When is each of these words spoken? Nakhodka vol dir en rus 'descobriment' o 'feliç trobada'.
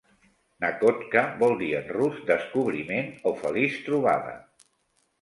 Nakhodka 0.63 1.23
vol 1.43 1.53
dir 1.61 1.69
en 1.81 1.87
rus 1.99 2.19
'descobriment' 2.31 3.23
o 3.33 3.37
'feliç 3.39 3.81
trobada'. 3.89 4.39